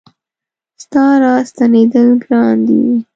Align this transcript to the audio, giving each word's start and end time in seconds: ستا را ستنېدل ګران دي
ستا 0.83 1.05
را 1.21 1.33
ستنېدل 1.49 2.09
ګران 2.23 2.55
دي 2.67 2.81